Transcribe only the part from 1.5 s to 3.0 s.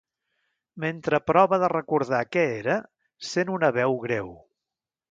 de recordar què era